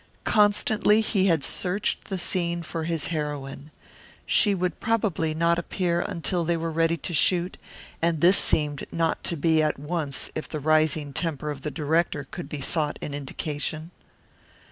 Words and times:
Constantly 0.25 0.99
he 0.99 1.27
had 1.27 1.43
searched 1.43 2.05
the 2.05 2.17
scene 2.17 2.63
for 2.63 2.85
his 2.85 3.09
heroine. 3.13 3.69
She 4.25 4.55
would 4.55 4.79
probably 4.79 5.35
not 5.35 5.59
appear 5.59 6.01
until 6.01 6.43
they 6.43 6.57
were 6.57 6.71
ready 6.71 6.97
to 6.97 7.13
shoot, 7.13 7.55
and 8.01 8.19
this 8.19 8.39
seemed 8.39 8.83
not 8.91 9.23
to 9.25 9.37
be 9.37 9.61
at 9.61 9.77
once 9.77 10.31
if 10.33 10.49
the 10.49 10.59
rising 10.59 11.13
temper 11.13 11.51
of 11.51 11.61
the 11.61 11.69
director 11.69 12.25
could 12.31 12.49
be 12.49 12.61
thought 12.61 12.97
an 13.03 13.13
indication. 13.13 13.91